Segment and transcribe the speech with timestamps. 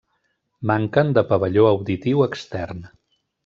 [0.71, 2.85] Manquen de pavelló auditiu extern.